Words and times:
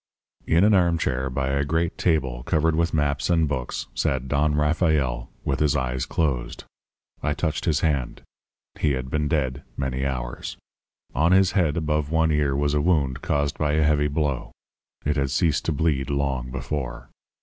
"In 0.47 0.63
an 0.63 0.73
armchair 0.73 1.29
by 1.29 1.49
a 1.49 1.63
great 1.63 1.95
table 1.95 2.41
covered 2.41 2.73
with 2.75 2.91
maps 2.91 3.29
and 3.29 3.47
books 3.47 3.85
sat 3.93 4.27
Don 4.27 4.55
Rafael 4.55 5.29
with 5.45 5.59
his 5.59 5.75
eyes 5.75 6.07
closed. 6.07 6.63
I 7.21 7.35
touched 7.35 7.65
his 7.65 7.81
hand. 7.81 8.23
He 8.79 8.93
had 8.93 9.11
been 9.11 9.27
dead 9.27 9.61
many 9.77 10.03
hours. 10.03 10.57
On 11.13 11.33
his 11.33 11.51
head 11.51 11.77
above 11.77 12.09
one 12.09 12.31
ear 12.31 12.55
was 12.55 12.73
a 12.73 12.81
wound 12.81 13.21
caused 13.21 13.59
by 13.59 13.73
a 13.73 13.83
heavy 13.83 14.07
blow. 14.07 14.51
It 15.05 15.17
had 15.17 15.29
ceased 15.29 15.65
to 15.65 15.71
bleed 15.71 16.09
long 16.09 16.49
before. 16.49 17.09